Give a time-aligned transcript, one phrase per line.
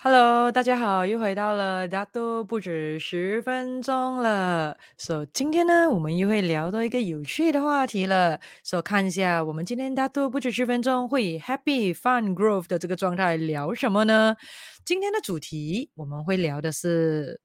[0.00, 4.78] Hello，大家好，又回到了大都不止十分钟了。
[4.96, 8.38] So，今天呢，我们又会聊到一个有趣的话题了。
[8.62, 14.36] So，看一下我们今天大都不止十分钟会以 Happy Fun Growth 的这个状态聊什么呢？
[14.84, 17.40] 今天的主题我们会聊的是：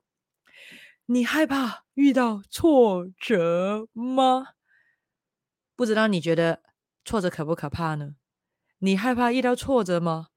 [1.08, 4.50] 你害怕遇到挫折吗？
[5.76, 6.62] 不知道你觉得
[7.04, 8.12] 挫折可不可怕呢？
[8.78, 10.28] 你害怕遇到挫折吗？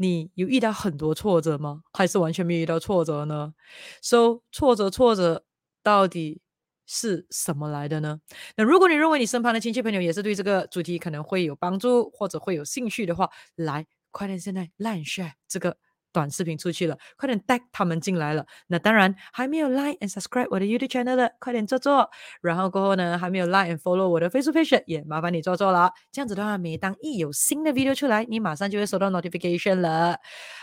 [0.00, 1.82] 你有遇到很多挫折吗？
[1.92, 3.52] 还是完全没有遇到挫折呢
[4.00, 5.44] ？So，挫折挫折
[5.82, 6.40] 到底
[6.86, 8.20] 是什么来的呢？
[8.56, 15.76] 那如果你认为你身旁的亲戚朋友也是对这个主题可能会有帮助或者会有兴趣的话，来，快点现在 Like share 这个。
[16.12, 18.44] 短视频出去了，快点带他们进来了。
[18.66, 22.10] 那当然还没有 like and subscribe 我的 YouTube channel 的，快点做做。
[22.42, 25.92] 然后过后呢，还没有 like and follow 我的 Facebook page，也麻烦你做做了。
[26.10, 30.18] 这样子的话，每当一有新的 video 出来，你马上就会收到 notification 了。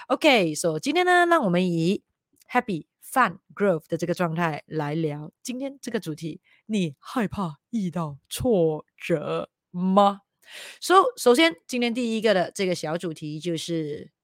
[0.07, 2.03] OK，so、今天呢，让我们以
[2.51, 6.41] Happy Fun Growth 的这个状态来聊今天这个主题。
[6.65, 10.21] 你害怕遇到挫折吗
[10.81, 14.16] ？So 首先，今天第一个的这个小主题就是。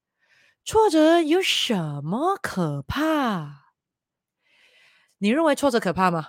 [0.64, 3.74] 挫折有什么可怕？
[5.18, 6.28] 你认为挫折可怕吗？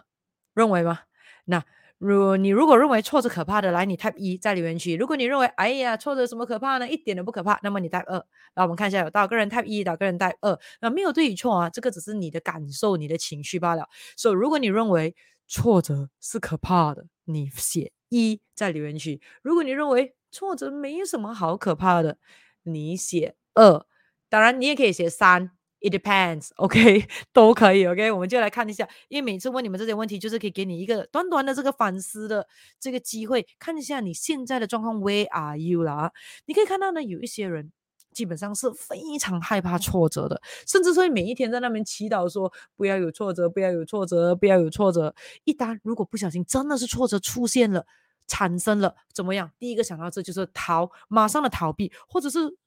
[0.54, 1.00] 认为吗？
[1.46, 1.64] 那
[1.98, 4.98] 如你如果认为挫折可怕的，来，你 type 一在留言区。
[4.98, 6.90] 如果你认为，哎呀，挫折什么可怕呢？
[6.90, 8.26] 一点都不可怕，那么你 type 二。
[8.56, 10.60] 那我们看一下，有多少个人 type 一，多少个人 type 二。
[10.82, 13.88] 那没有对与错啊，这个只是你的感受、你的情绪罢了。
[14.18, 15.16] 所以，如果你认为
[15.48, 19.22] 挫折是可怕的，你写一在留言区。
[19.42, 22.18] 如果你认为挫折没有什么好可怕的，
[22.64, 23.86] 你写二。
[24.28, 28.12] 当然，你也可以写三，it depends，OK， 都可以，OK。
[28.12, 32.46] 我们就来看一下，因为每次问你们这些问题，就是可以给你一个短短的这个反思的
[32.80, 36.12] 这个机会，看一下你现在的状况，Where are you 啦？
[36.48, 37.72] 你可以看到呢，有一些人
[38.12, 45.14] 基本上是非常害怕挫折的，甚至说每一天在那边祈祷说不要有挫折，不要有挫折，不要有挫折。
[45.44, 47.86] 一旦如果不小心真的是挫折出现了，
[48.28, 49.52] 产生了怎么样？
[49.60, 52.58] 第一个想到这就是逃，马上的逃避，或者是。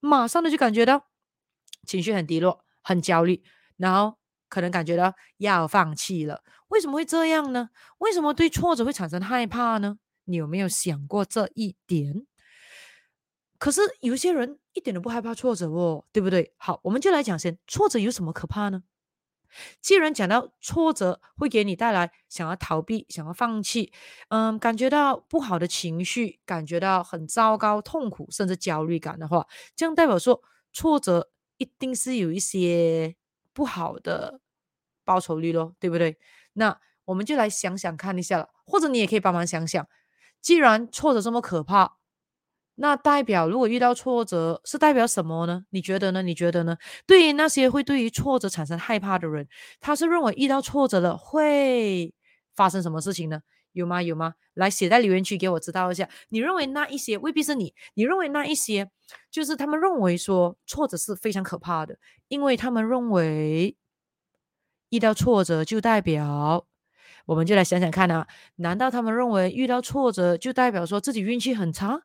[0.00, 1.06] 马上的就感觉到
[1.86, 3.42] 情绪很低落、很焦虑，
[3.76, 4.18] 然后
[4.48, 6.42] 可能感觉到要放弃了。
[6.68, 7.70] 为什么会这样呢？
[7.98, 9.98] 为什么对挫折会产生害怕呢？
[10.24, 12.26] 你有没有想过这一点？
[13.58, 16.52] 可是有些人一点都不害怕挫折哦，对不对？
[16.58, 18.82] 好，我们就来讲先，挫折有什么可怕呢？
[19.80, 23.90] 既然讲到挫折会给你带来想要逃避、想要放弃，
[24.28, 33.14] 嗯，感觉到不好的情绪，感觉到很糟糕、痛苦，甚至焦虑感的话，这样代表说挫折一定是有一些
[33.52, 34.40] 不好的
[35.04, 36.18] 报酬率咯，对不对？
[36.54, 39.86] 那我们就来想想看一下了，或者你也可以帮忙想想，
[40.40, 41.98] 既然挫折这么可怕。
[42.80, 45.64] 那代表，如果遇到挫折，是代表什么呢？
[45.70, 46.22] 你觉得呢？
[46.22, 46.76] 你觉得呢？
[47.06, 49.48] 对于那些会对于挫折产生害怕的人，
[49.80, 52.14] 他是认为遇到挫折了会
[52.54, 53.40] 发生什么事情呢？
[53.72, 54.02] 有吗？
[54.02, 54.34] 有吗？
[54.54, 56.08] 来写在留言区给我知道一下。
[56.30, 58.90] 你认为那一些未必是你，你认为那一些
[59.30, 61.96] 就是他们认为说挫折是非常可怕的，
[62.28, 63.76] 因为他们认为
[64.90, 66.66] 遇到挫折就代表，
[67.26, 72.02] 我们就来想想看啊，难道他们认为遇到挫折就代表说自己运气很差？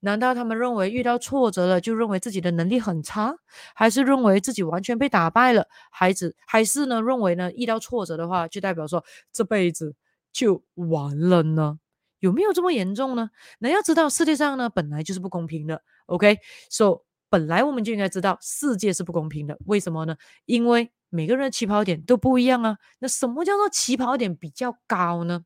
[0.00, 3.34] 难道他们认为遇到挫折了就认为自己的能力很差，
[3.74, 5.66] 还是认为自己完全被打败了？
[5.90, 9.02] 孩子还是呢认为呢遇到挫折的话就代表说
[9.32, 9.94] 这辈子
[10.34, 11.78] 就完了呢？
[12.18, 13.30] 有没有这么严重呢？
[13.60, 15.82] 那要知道世界上呢本来就是不公平的。
[16.06, 19.56] OK，so、本来我们就应该知道世界是不公平的。
[19.66, 20.16] 为什么呢？
[20.46, 22.76] 因为每个人的起跑点都不一样啊。
[22.98, 25.44] 那什么叫做起跑点比较高呢？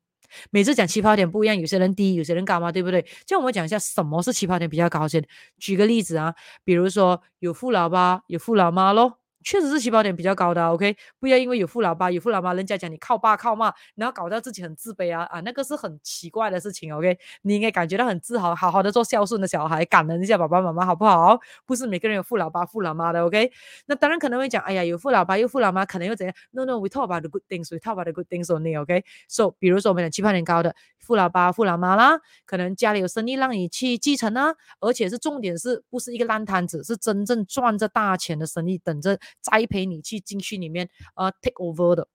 [0.51, 3.05] 每次讲起跑点不一样，有些人低，有些人高嘛，对不对？
[3.25, 5.23] 就我们讲一下什么是起跑点比较高先。
[5.57, 6.33] 举个例子啊，
[6.63, 9.18] 比如说有富老爸，有富老妈咯。
[9.43, 21.39] 确实是起跑点比较高的，OK，不要因为有富老爸有富老妈，人家讲你靠爸靠妈，然后搞到自己很自卑啊啊，那个是很奇怪的事情，OK，你应该感觉到很自豪，好好的做孝顺的小孩，感恩一下爸爸妈妈，好不好？
[21.65, 23.51] 不是每个人有富老爸富老妈的，OK，
[23.85, 30.75] 那当然可能会讲，哎呀，有富老爸有富老妈，可能又怎样？No No，we talk about the good things，we talk about the good things only，OK，so，比如说我们讲起跑点高的
[31.09, 39.17] 富老爸富老妈啦，可能家里有生意让你去继承啊，而且是重点是不是一个烂摊子，是真正赚着大钱的生意等着。
[39.41, 42.07] 栽培你去进去里面，呃，take over 的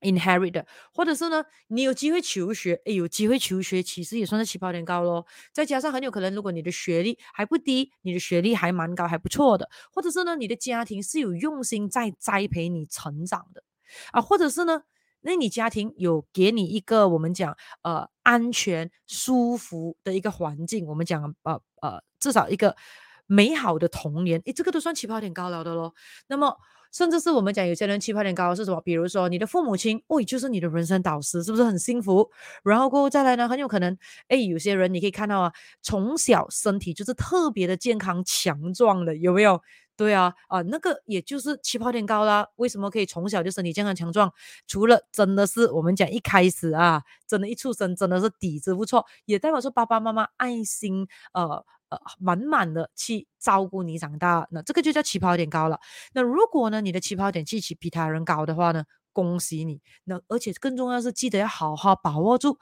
[0.00, 5.26] ，inherit 的，或者是呢，你有机会求学，诶，有机会求学，其实也算是起跑点高咯。
[5.52, 13.64] 再加上很有可能，如果你的学历还不低，你的学历还蛮高，还不错的，或者是呢，你的家庭是有用心在栽培你成长的，
[14.12, 14.82] 啊，或者是呢，
[15.20, 22.76] 那你家庭有给你一个我们讲呃安全舒服的一个环境，我们讲呃呃至少一个。
[23.30, 25.94] 美好的童年，诶，这个都算起跑点高了的咯。
[26.26, 26.56] 那么，
[26.92, 28.80] 甚至是我们讲有些人起跑点高是什么？
[28.80, 32.28] 比如说你的父母亲，哦，就是你的人生导师，是不是很幸福？
[32.64, 33.96] 然后过后再来呢，很有可能，
[34.28, 39.62] 诶，有些人你可以看到啊，从小身体就是特别的健康强壮的，有没有？
[39.96, 42.48] 对啊，啊，那个也就是起跑点高啦。
[42.56, 44.32] 为什么可以从小就身体健康强壮？
[44.66, 55.78] 除了真的是我们讲一开始啊，真的，一出生真的是底子不错，也代表说爸爸妈妈爱心呃呃满满的去照顾你长大，那这个就叫起跑点高了。
[56.14, 59.80] 那如果呢，你的起跑点比起比他人高的话呢，恭喜你。
[60.04, 62.58] 那而且更重要是，记得要好好把握住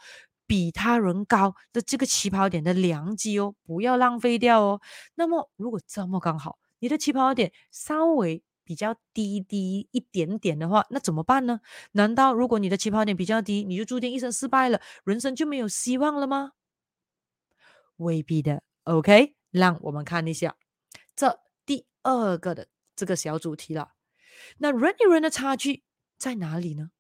[0.46, 4.80] 比他人高的这个起跑点的良机哦，不要浪费掉哦。
[5.14, 6.58] 那么如果这么刚好。
[6.80, 11.58] 你的起跑点稍微比较低低一点点的话，那怎么办呢？
[11.90, 16.52] 难道如果你的起跑点比较低，你就注定一生失败了，人生就没有希望了吗？
[17.96, 18.62] 未必的。
[18.88, 20.56] OK，让我们看一下
[21.14, 23.90] 这第二个的这个小主题了。
[24.56, 25.82] 那人与人的差距
[26.16, 26.90] 在哪里呢？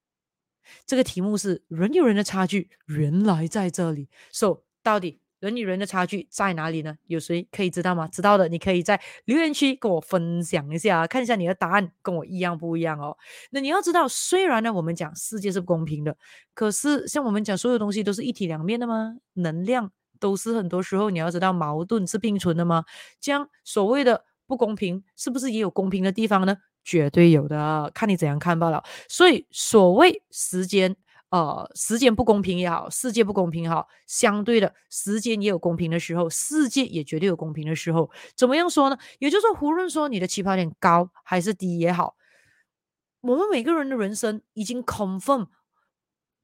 [0.84, 4.10] 这个题目是人与人的差距原来在这里。
[4.30, 5.20] So，到底？
[5.40, 6.98] 人与人的差距在哪里呢？
[7.06, 8.08] 有谁可以知道吗？
[8.08, 13.16] 知道的，你可以在留言区跟我分享一下，看一下你的答案跟我一样不一样哦。
[13.50, 16.16] 那你要知道，虽然呢，我们讲世界是不公平的，
[16.54, 19.16] 可是像我们讲所有东西都是一体两面的吗？
[19.34, 22.84] 能量都是很多时候你要知道矛盾是并存的吗？
[23.20, 26.56] 这样所谓的不公平，是不是也有公平的地方呢？
[26.84, 28.82] 绝对有的，看你怎样看罢了。
[29.08, 30.96] 所以所谓时间。
[31.30, 38.10] 呃，时间不公平也好，世界不公平也好，相对的，时间也有公平的时候，世界也绝对有公平的时候。
[38.34, 38.96] 怎么样说呢？
[39.18, 42.16] 也就是说，无论说你的起跑点高还是低也好，
[43.20, 45.48] 我们每个人的人生已经 confirm，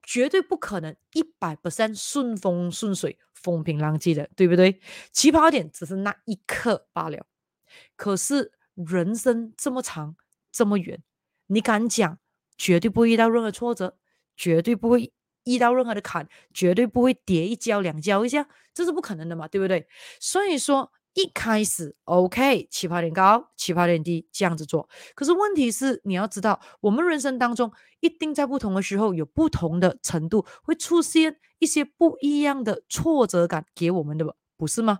[0.03, 4.81] 绝对不可能一百 percent 顺风顺水、风平浪静的，对不对？
[5.12, 7.26] 起跑点只是那一刻罢了。
[7.94, 10.17] 可是人生这么长，
[10.50, 11.02] 这么远，
[11.46, 12.19] 你敢讲
[12.56, 13.99] 绝对不会遇到任何挫折？
[14.37, 15.12] 绝对不会
[15.44, 19.87] 遇到任何的坎，绝对不会跌一跤两跤一下，这是不可能的嘛，对不对？
[20.19, 24.88] 所以说一开始 OK，起跑点高，起跑点低，这样子做。
[25.14, 34.99] 可是问题是，你要知道，我们人生当中一定在不同的时候有不同的程度会出现一些不一样的挫折感给我们的，不是吗？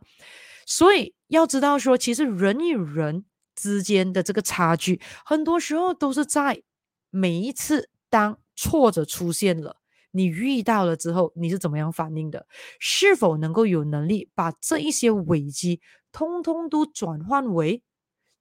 [0.67, 3.25] 所以要知道说，其实人与人
[3.55, 6.63] 之间的这个差距，很多时候都是在
[7.11, 8.39] 每一次当。
[8.57, 9.79] 挫折出现了，
[10.13, 12.47] 你遇到了之后，你是怎么样反应的？
[12.79, 15.81] 是否能够有能力把这一些危机
[16.15, 17.83] 通通都转换为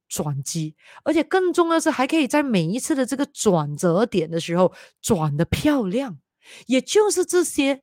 [0.07, 0.75] 转机？
[1.03, 4.71] 而且更重要的是，还可以在每一次的这个转折点的时候
[5.01, 6.19] 转得漂亮。
[6.67, 7.81] 也就是这些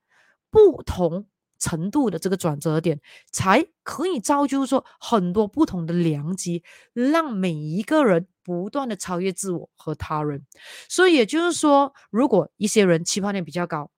[0.51, 1.27] 不同
[1.59, 3.01] 程度的这个转折点，
[3.31, 6.63] 才可以造就说很多不同的良机，
[6.95, 8.27] 让每一个人。
[8.43, 10.45] 不断的超越自我和他人，
[10.89, 13.93] 所以也就是说，如果一些人起跑点比较高，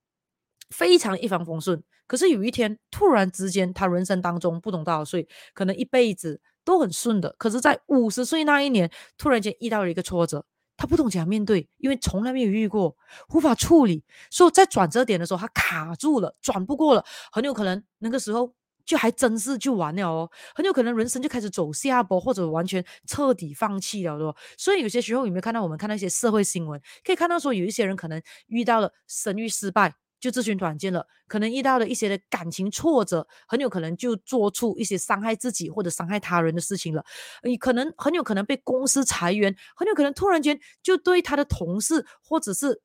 [0.69, 10.45] 非常一帆风顺，可是有一天突然之间，他人生当中不懂多少岁，可能一辈子都很顺的，可是，在五十岁那一年，突然间遇到了一个挫折，
[10.77, 12.95] 他不懂怎样面对，因为从来没有遇过，
[13.31, 18.53] 无法处理，所以在转折点的时候，他卡住了，转不过了，很有可能那个时候。
[18.85, 24.35] 就还真是就完了哦，很有可能人生就开始走下坡，或者完全彻底放弃了哦。
[24.59, 37.05] 所以有些时候有没有看到我们看到一些社会新闻，可以看到说有一些人可能遇到了生育失败就自寻短见了，可能遇到了一些的感情挫折，很有可能就做出一些伤害自己或者伤害他人的事情了。
[37.43, 42.81] 你可能很有可能被公司裁员，很有可能突然间就对他的同事或者是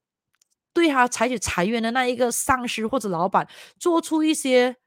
[0.73, 3.47] 对他采取裁员的那一个上司或者老板
[3.79, 4.77] 做出一些。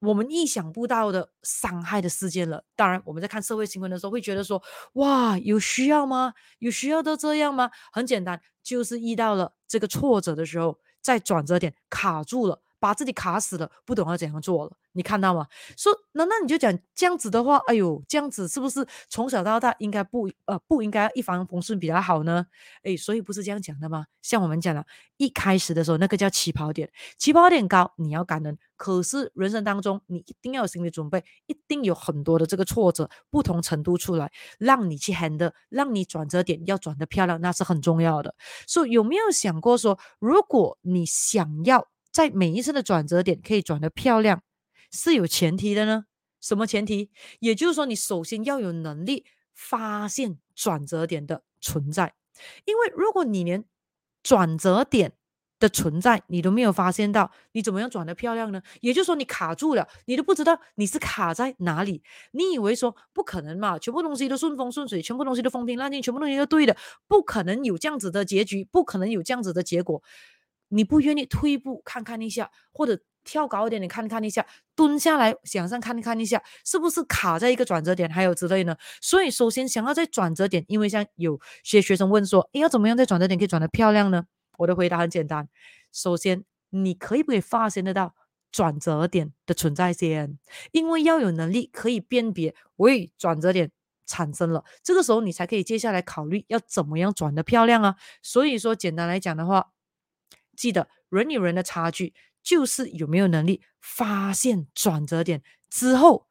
[0.00, 2.62] 我们意想不到的伤害的事件了。
[2.76, 4.62] 当然，我们在看社会新闻的时候，会觉得说
[4.94, 6.34] ：“哇，有需要吗？
[6.60, 10.78] 有需要都这样吗？”很简单，就是遇到了这个挫折的时候，
[11.08, 12.60] 在转折点卡住了。
[12.78, 15.46] 把自己卡死了，不懂要怎样做了，你看到吗？
[15.76, 17.60] 说，难道你就讲这样子的话？
[17.66, 22.46] 哎呦，这样子是不是从小到大应该不呃不应该一帆风顺比较好呢？
[22.82, 24.06] 哎，所以不是这样讲的吗？
[24.22, 24.84] 像我们讲了，
[25.16, 38.34] 一开始的时候那个叫起跑点，起跑点高你要感恩，可是人生当中你一定要有心理准备，一定有很多的这个挫折，不同程度出来，让你去 handle，让你转折点要转得漂亮，那是很重要的。
[38.66, 44.42] 所以有没有想过说，如果你想要在每一次的转折点可以转得漂亮，
[44.90, 46.06] 是有前提的呢？
[46.40, 47.12] 什么前提？
[47.38, 52.14] 也就是说，你首先要有能力发现转折点的存在。
[52.64, 53.64] 因为如果你连
[54.20, 55.12] 转折点
[55.60, 58.60] 的存在，你都没有发现到，你怎么样转得漂亮呢？
[58.80, 62.02] 也就是说，你卡住了，你都不知道你是卡在哪里。
[62.32, 70.02] 你以为说不可能嘛，全部东西都顺风顺水，全部东西都风平浪静，全部东西都对的，不可能有这样子的结局，不可能有这样子的结果。
[70.68, 78.76] 你不愿意退一步看看一下，或者跳高一点，你看看一下，蹲下来想上看看一下，是不是卡在一个转折点，还有之类呢？
[79.02, 84.24] 所以，首先想要在转折点，因为像有些学生问说，诶，要怎么样在转折点可以转得漂亮呢？
[84.56, 85.48] 我的回答很简单，
[85.92, 88.14] 首先你可以不可以发现得到
[88.50, 90.38] 转折点的存在先？
[90.72, 93.70] 因为要有能力可以辨别，喂，转折点
[94.06, 97.96] 产生了，这个时候你才可以接下来考虑要怎么样转得漂亮啊。
[98.22, 99.68] 所以说，简单来讲的话，
[100.58, 102.12] 记得人与人的差距
[102.42, 106.26] 就是有没有能力发现转折点之后，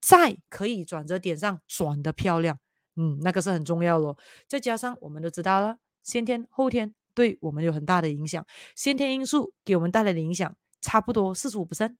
[0.00, 2.58] 再可以转折点上转得漂亮。
[2.96, 4.16] 嗯，那个是很重要咯。
[4.48, 6.94] 再加上我们都知道了，先天后天。
[7.14, 11.96] 对我们有很大的影响，先天因素给我们带来的影响差不多四十五%，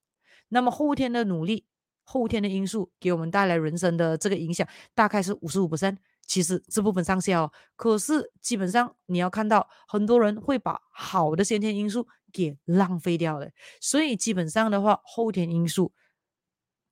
[0.48, 1.64] 那么后天的努力，
[2.04, 5.96] 后天的因素给我们带来人生的这个影响大概是五十五%。
[6.26, 13.48] 其实这部分上下哦，可是基本上你要看到很多人会把好的先天因素给浪费掉了，
[13.80, 15.92] 所以基本上的话，后天因素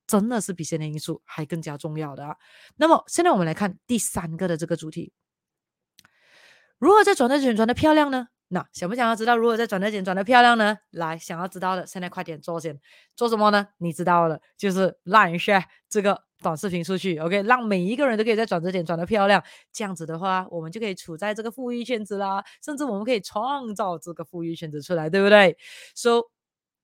[0.07, 2.35] 真的是比先天因素还更加重要的啊。
[2.77, 5.13] 那么现在我们来看第三个的这个主题。
[6.77, 8.27] 如何在转折点转的漂亮呢？
[8.49, 10.77] 那想不想要知道如何在转折点转的漂亮呢？
[10.91, 12.79] 来，想要知道的，现在快点做先。
[13.15, 13.69] 做什么呢？
[13.77, 19.43] 你知道了，就是 Line share 这个短视频出去，OK，让每一个人都可以在转折点转得漂亮。
[19.73, 25.57] 这样子的话，我们就可以处在这个富裕圈子啦，甚至我们可以创造这个富裕圈子出来，对不对
[25.95, 26.21] ？So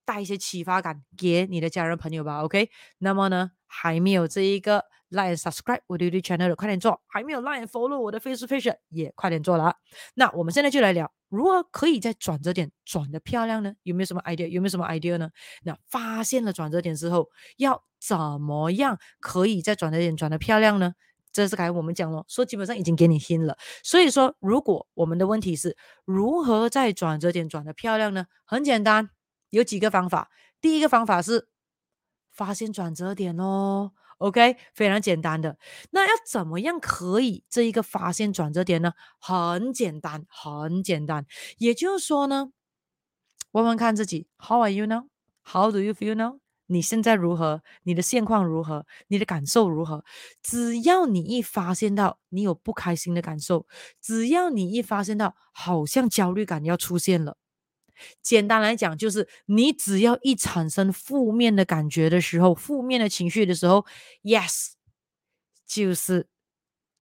[0.04, 2.72] 带一些启发感给你的家人朋友吧，OK。
[2.98, 4.84] 那么呢，还没有这一个。
[5.14, 9.76] Like subscribe 我的 YouTube channel 的快点做，还没有 Like follow 我的 Facebook page 也快点做了。
[10.14, 13.74] 那我们现在就来聊，如何可以在转折点转得漂亮呢？
[13.84, 14.48] 有没有什么 idea？
[14.48, 15.30] 有没有什么 idea 呢？
[15.64, 20.94] 那发现了转折点之后，要怎么样可以在转折点转得漂亮呢？
[21.34, 23.58] 这是刚才我们讲了，说基本上已经给你听了。
[23.84, 25.76] 所以说，如果我们的问题是
[26.06, 28.28] 如何在转折点转得漂亮呢？
[28.46, 29.10] 很简单，
[29.50, 30.30] 有几个方法。
[30.62, 31.50] 第一个方法是
[32.32, 33.92] 发现转折点哦。
[34.18, 35.58] OK，非常简单的。
[35.90, 38.94] 那要怎么样可以这一个发现转折点呢？
[39.20, 41.26] 很简单，很简单。
[41.58, 42.52] 也就是说呢，
[43.52, 45.08] 问问看自己，How are you now?
[45.44, 46.40] How do you feel now?
[46.68, 47.64] 你现在如何？
[47.82, 48.86] 你的现况如何？
[49.08, 50.06] 你的感受如何？
[50.44, 53.66] 只要你一发现到你有不开心的感受，
[54.00, 57.38] 只要你一发现到好像焦虑感要出现了。
[58.22, 63.86] 简单来讲，就是你只要一产生负面的感觉的时候，负面的情绪的时候
[64.24, 64.72] ，yes，
[65.66, 66.28] 就是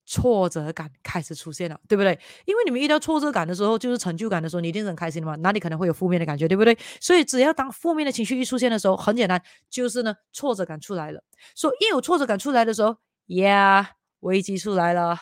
[0.05, 2.19] 挫折感开始出现了，对不对？
[2.45, 6.77] 因为你们遇到挫折感的时候，就是成就感的时候，你一定很开心的嘛，哪里可能会有负面的感觉，对不对？
[6.99, 11.23] 所以只要当负面的情绪一出现的时候，很简单，就是呢，挫折感出来了。
[11.55, 13.85] 所以一有挫折感出来的时候，yeah，
[14.19, 15.17] 危机出来了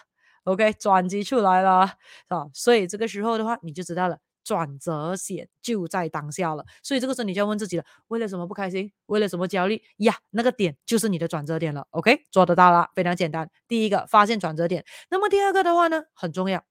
[0.46, 1.94] ，OK，转机出来了，
[2.28, 4.18] 啊，所以这个时候的话，你就知道了。
[4.43, 8.91] 转折点就在当下了，所以这个时候你就要问自己了：为了什么不开心？
[9.05, 9.81] 为了什么焦虑？
[9.98, 11.88] 呀，那个点就是你的转折点了。
[11.91, 13.50] OK，做得到了，非常简单。
[13.67, 16.63] 第一个发现转折点，那么第二个的话呢，很重要，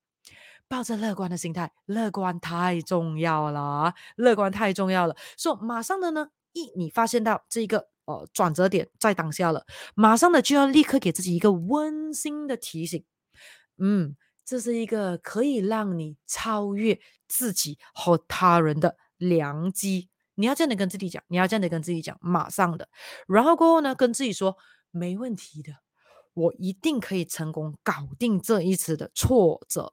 [0.68, 5.14] 抱着乐观的心态，乐观太重要了，乐观太重要了。
[5.36, 13.04] 所以马上的呢，一你发现到这个呃转折点在当下了，马上的就要立刻给自己一个温馨的提醒，
[13.78, 14.16] 嗯。
[14.48, 20.08] 这是一个可以让你超越自己和他人的良机。
[20.36, 22.88] 你要这样的跟自己讲，你要这样的跟自己讲，马上的。
[23.26, 24.56] 然后过后呢，跟自己说
[24.90, 25.74] 没问题的，
[26.32, 29.92] 我一定可以成功搞定这一次的挫折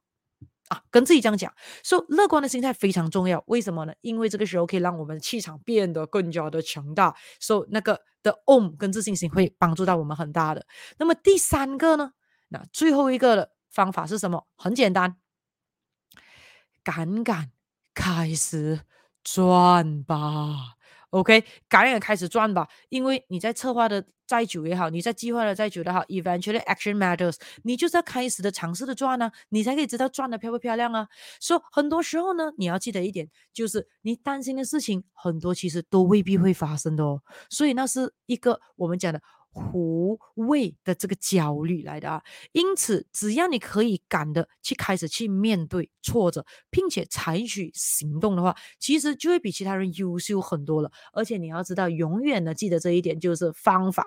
[0.70, 0.84] 啊！
[0.90, 3.44] 跟自己这样讲，说乐观的心态非常重要。
[3.48, 3.94] 为什么呢？
[4.00, 7.14] 因为这个时候可以让我们气场变得更加的强大。
[7.42, 10.66] 所以那个的 OM 跟自信心会帮助到我们很大的。
[10.98, 12.14] 那么第三个呢？
[12.48, 13.55] 那最后一个了。
[13.76, 14.48] 方法是什么？
[14.56, 15.18] 很简单，
[16.82, 17.52] 敢敢
[17.94, 18.80] 开始
[19.22, 20.78] 赚吧。
[21.10, 22.70] OK，敢敢开始赚吧。
[22.88, 27.36] 因为你在策划的再久也好，你在计划的再久也好，eventually action matters。
[27.64, 31.10] 你就是要开始的尝试的赚呢、啊，你才可以知道赚的漂不漂亮啊。
[31.42, 37.22] 所以很多时候呢，你要记得一点，就是你担心的事情很多，其实都未必会发生的哦。
[37.50, 39.22] 所以那是一个我们讲的。
[39.74, 42.22] 无谓的这个焦虑来的啊，
[42.52, 50.92] 因此只要你可以敢的去开始去面对挫折，并且采取行动的话，其实就会比其他人优秀很多了。
[51.14, 54.06] 而且你要知道，永远的记得这一点，就是方法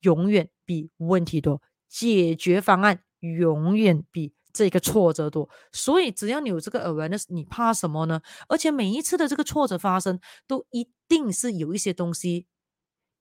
[0.00, 5.48] 永远比问题多，解决方案永远比这个挫折多。
[5.72, 8.22] 所以只要你有这个 awareness，你怕什么呢？
[8.48, 12.46] 而且每一次的这个挫折发生，都一定是有一些东西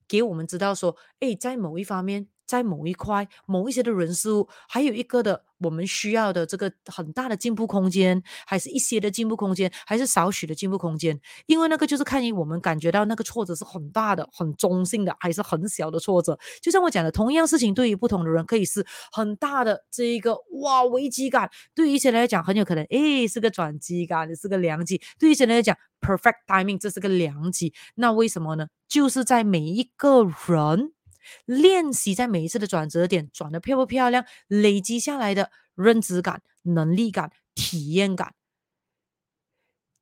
[0.09, 2.27] 给我们知道说，哎，在某一方面。
[2.49, 11.21] 在某一块、某一些的人事物，还有一个的我们需要的这个很大的进步空间，还是一些的进步空间，还是少许的进步空间？
[11.45, 16.39] 因为那个就是看你我们感觉到那个挫折是很大的、很中性的，还是很小的挫折。
[16.59, 27.71] 就像我讲的，同样事情对于不同的人，可以是很大的这一个哇危机感，对于一些人来讲很有可能诶是个转机感，是个良机；对于一些人来讲，perfect timing 这是个良机。
[27.93, 28.67] 那为什么呢？
[28.87, 30.93] 就是在每一个人。
[31.45, 38.33] 练习在每一次的转折点转得漂不漂亮，累积下来的认知感、能力感、体验感、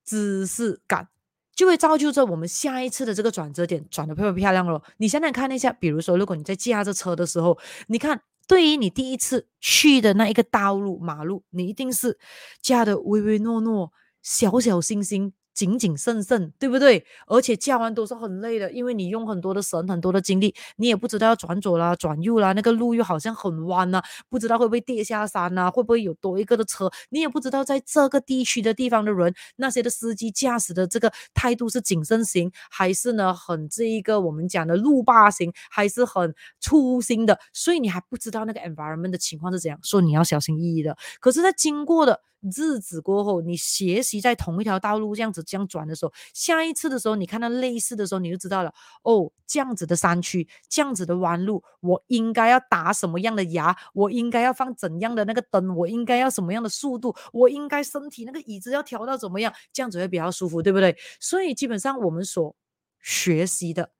[0.03, 1.09] 知识感，
[1.55, 4.83] 就会造就着我们下一次的这个转折点转得漂不漂亮咯。
[4.97, 7.57] 你想想看一下，比如说，如果你在驾着车的时候，
[7.87, 12.17] 你看，对于你第一次去的那一个道路马路，你一定是
[12.61, 15.33] 驾的唯唯诺诺、小小心心。
[15.57, 17.03] 谨谨慎慎，对不对？
[17.25, 23.99] 而且驾完都是很累的，因为你用很多的神、很多的精力，你也不知道要转左啦、转右啦，那个路又好像很弯呐，
[24.29, 40.95] 不知道会不会跌下山呐，会不会有多一个的车，你也不知道在这个地区的地方的人，那些的司机驾驶的这个态度是谨慎型，还是呢很这一个我们讲的路霸型，还是很粗心的，所以你还不知道那个 environment 的情况是怎样，所以你要小心翼翼的。
[41.19, 60.95] 可是，在经过的日子过后，你学习在同一条道路这样子这样转的时候，下一次的时候，你看到类似的时候，你就知道了哦，这样子的山区，这样子的弯路，我应该要打什么样的牙，我应该要放怎样的那个灯，我应该要什么样的速度，我应该身体那个椅子要调到怎么样，这样子会比较舒服，对不对？
[61.19, 62.55] 所以基本上我们所
[63.01, 63.91] 学习的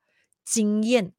[0.46, 1.13] 经验、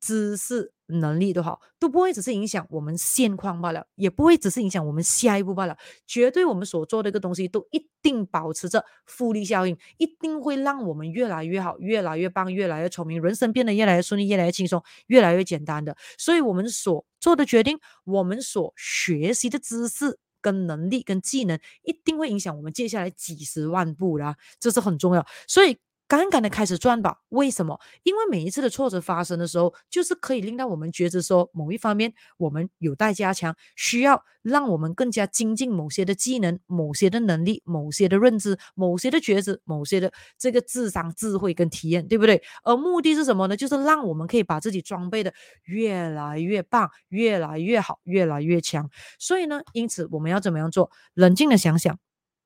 [0.00, 0.72] 知识。
[0.88, 5.76] 能力都好，都不会只是影响我们现况罢了，也不会只是影响我们下一步罢了。
[6.06, 15.96] 绝对我们所做的一个东西，都一定保持着复利效应，一定会让我们越来越好，越来越棒，越来越聪明，人生变得越来越顺利，越来越轻松，越来越简单的。
[16.16, 25.26] 所以，我们所做的决定，我们所学习的知识、跟能力、跟技能，一定会影响我们接下来几十万步啦，这是很重要。
[25.48, 25.78] 所以。
[26.08, 27.18] 敢敢的开始赚吧！
[27.30, 27.80] 为什么？
[28.04, 42.40] 因为每一次的挫折发生的时候，就是可以令到我们觉知说，某一方面我们有待加强，需要让我们更加精进某些的技能、某些的能力、某些的认知、某些的觉知、某些的这个智商、智慧跟体验，对不对？
[42.62, 43.56] 而目的是什么呢？
[43.56, 48.88] 就是让我们可以把自己装备的越来越棒、越来越好、越来越强。
[49.18, 50.88] 所以呢，因此我们要怎么样做？
[51.14, 51.98] 冷静的想想，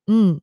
[0.07, 0.41] 嗯，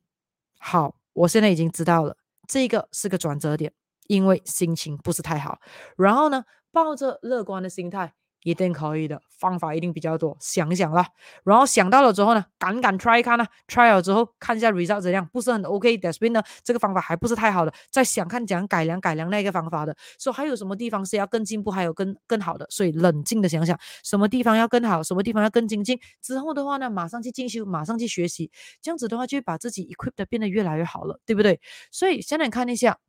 [0.57, 2.15] 好，我现在已经知道了。
[2.49, 3.71] 这个是个转折点，
[4.07, 5.59] 因为心情不是太好。
[5.95, 9.21] 然后呢，抱着乐观的心态，一定可以的。
[9.39, 11.07] 方法一定比较多，想想啦。
[11.45, 19.95] 然后想到了之后呢，敢敢 try 看呢，try 了之后看一下 result 怎样，不是很 OK，that's mean 呢，这个方法还不是太好的，再想看怎样改良改良那个方法的。
[20.19, 22.67] 说还有什么地方是要更进步，还有更更好的。
[22.69, 25.97] 所以冷静的想想，什么地方要更好，什么地方要更精进。
[26.21, 31.61] 之后的话呢，马上去进修，马上去学习，这样子的话就会把自己 equipped 变得越来越好了，对不对？
[31.91, 32.99] 所以现在看一下，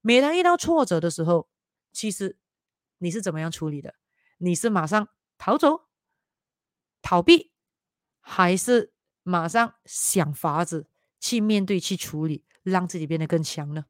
[0.00, 1.48] 每当遇到挫折的时候，
[1.92, 2.36] 其实
[2.98, 3.94] 你是怎么样处理的？
[4.44, 5.82] 你是马上逃走、
[7.00, 7.52] 逃避，
[8.20, 10.88] 还是马上想法子
[11.20, 13.84] 去面对、去处理，让自己变得更强呢？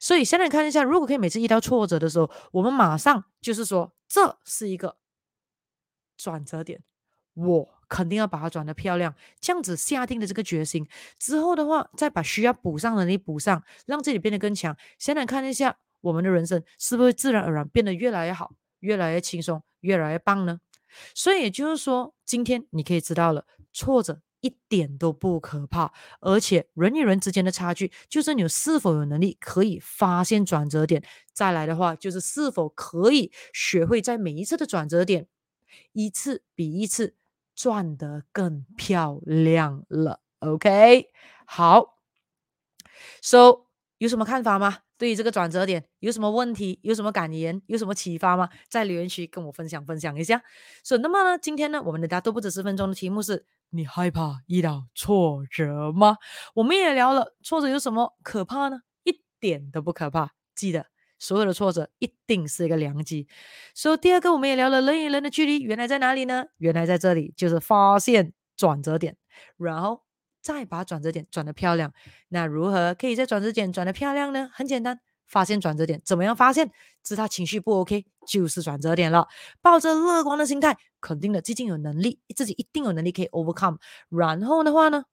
[0.00, 4.96] 所以，现在看一下，如果可以每次遇到挫折的时候，我们马上就是说，这是一个
[6.16, 6.82] 转折点，
[7.34, 9.14] 我肯定要把它转得漂亮。
[9.38, 14.74] 这样子下定的这个决心之后的话，再把需要补上的能力补上，让自己变得更强。
[14.98, 19.62] 现在看一下，我们的人生是不是自然而然变得越来越好，越来越轻松？
[19.84, 20.60] 越来越棒呢，
[21.14, 31.02] 所以也就是说，今天你可以知道了，挫折一点都不可怕，而且人与人之间的差距，就是你是否有能力可以发现转折点。
[31.32, 35.26] 再来的话，就是是否可以学会在每一次的转折点，
[35.92, 37.14] 一次比一次
[37.54, 40.20] 转得更漂亮了。
[40.40, 41.10] OK，
[41.46, 41.98] 好
[43.22, 43.66] ，So
[43.98, 44.78] 有什么看法吗？
[45.04, 46.80] 对于这个转折点有什么问题？
[46.80, 47.60] 有什么感言？
[47.66, 48.48] 有什么启发吗？
[48.70, 50.42] 在留言区跟我分享分享一下。
[50.82, 56.16] 所以，那么呢，今天呢，我们的大都不止十分钟的题目是：你害怕遇到挫折吗？
[56.54, 58.78] 我们也聊了挫折有什么可怕呢？
[59.02, 60.30] 一点都不可怕。
[60.54, 60.86] 记得，
[61.18, 63.28] 所有的挫折一定是一个良机。
[63.74, 66.46] 所以，第二个我们也聊了人与人的距离原来在哪里呢？
[66.56, 69.18] 原来在这里，就是发现转折点，
[69.58, 70.03] 然后。
[70.44, 71.90] 再把转折点转得漂亮，
[72.28, 74.50] 那如何可以在转折点转得漂亮呢？
[74.52, 76.70] 很简单，发现转折点，怎么样发现？
[77.02, 79.26] 是他情绪不 OK，就是转折点了。
[79.62, 83.78] 抱着乐观的心态，肯定的，自己有能力，自己一定有能力可以 overcome。
[84.10, 85.04] 然后的话呢，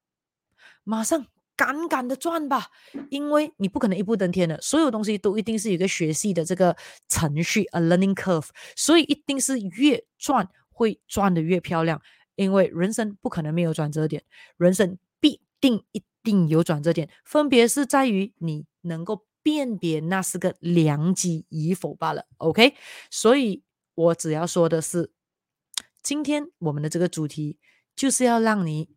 [0.84, 2.68] 马上赶赶的赚吧，
[3.10, 6.76] 因为你不可能一步登天的，所有东西都一定是有一个学习的这个
[7.08, 12.02] 程序，a learning curve，所以一定是越赚会赚得越漂亮。
[12.36, 14.24] 因为人生不可能没有转折点，
[14.58, 14.98] 人生
[15.62, 22.26] 定一定有转折点，分别是在于你能够辨别那是个良机与否罢了。
[22.38, 22.76] OK，
[23.10, 23.64] 所以
[23.96, 25.14] 我只要说的是，
[26.04, 27.60] 今天我们的这个主题
[27.96, 28.90] 就是要让你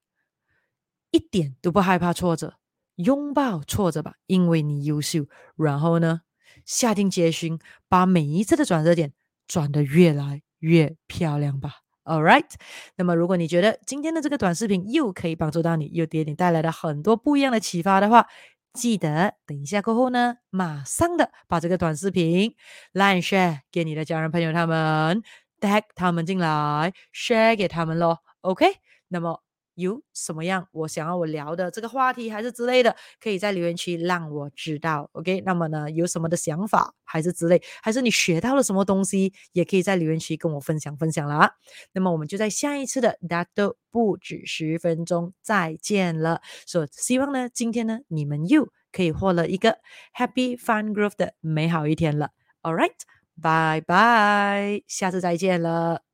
[1.11, 2.59] 一点都不害怕挫折，
[2.97, 5.27] 拥抱挫折吧，因为你优秀。
[5.57, 6.23] 然后呢，
[6.65, 9.13] 下定决心把每一次的转折点
[9.47, 11.84] 转得越来越漂亮吧。
[12.05, 12.51] All right，
[12.97, 18.27] 那么如果你觉得今天的这个短视频又可以帮助到你，又给你带来了很多不一样的启发的话，
[18.75, 22.55] 记得等一下过后呢，马上的把这个短视频
[22.93, 25.23] Line share 给你的家人朋友他们
[25.61, 28.19] ，tag 他们进来，share 给他们咯。
[28.43, 28.67] OK，
[29.09, 29.44] 那么。
[29.75, 35.09] 有什么样我想要我聊的这个话题还是之类的，可以在留言区让我知道。
[35.13, 41.51] OK，那么呢，有什么的想法还是之类，还是你学到了什么东西，也可以在留言区跟我分享分享了。
[41.93, 46.41] 那么我们就在下一次的大都不止十分钟再见了。
[46.67, 49.79] 所希望呢，今天呢，你们又可以获了一个
[50.17, 52.31] Happy Fun Growth 的美好一天了。
[52.63, 52.93] All right，
[53.41, 56.14] 拜拜，下次再见了。